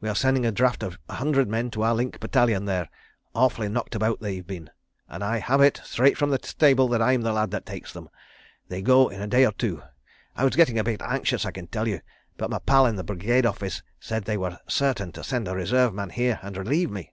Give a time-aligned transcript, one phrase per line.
[0.00, 3.96] We are sending a draft of a hundred men to our link battalion there—awfully knocked
[3.96, 7.66] about they've been—and I have it, straight from the stable, that I'm the lad that
[7.66, 8.08] takes them....
[8.68, 9.82] They go in a day or two....
[10.36, 13.46] I was getting a bit anxious, I can tell you—but my pal in the Brigade
[13.46, 17.12] Office said they were certain to send a Reserve man here and relieve me....